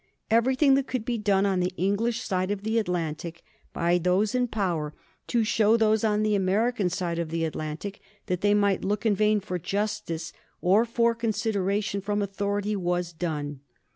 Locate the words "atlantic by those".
2.79-4.33